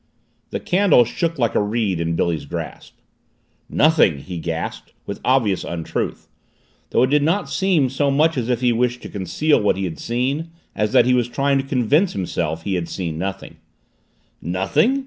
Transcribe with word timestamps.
The 0.49 0.59
candle 0.59 1.05
shook 1.05 1.37
like 1.37 1.53
a 1.53 1.61
reed 1.61 1.99
in 2.01 2.15
Billy's 2.15 2.45
grasp. 2.45 2.95
"Nothing!" 3.69 4.17
he 4.17 4.39
gasped 4.39 4.93
with 5.05 5.21
obvious 5.23 5.63
untruth, 5.63 6.27
though 6.89 7.03
it 7.03 7.11
did 7.11 7.21
not 7.21 7.47
seem 7.51 7.87
so 7.87 8.09
much 8.09 8.35
as 8.35 8.49
if 8.49 8.61
he 8.61 8.73
wished 8.73 9.03
to 9.03 9.09
conceal 9.09 9.61
what 9.61 9.77
he 9.77 9.83
had 9.83 9.99
seen 9.99 10.49
as 10.75 10.91
that 10.93 11.05
he 11.05 11.13
was 11.13 11.27
trying 11.29 11.59
to 11.59 11.63
convince 11.63 12.13
himself 12.13 12.63
he 12.63 12.73
had 12.73 12.89
seen 12.89 13.19
nothing. 13.19 13.57
"Nothing!" 14.41 14.99